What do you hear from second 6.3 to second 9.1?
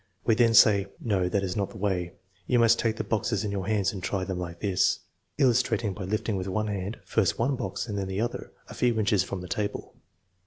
with one hand, first one box and then the other, a few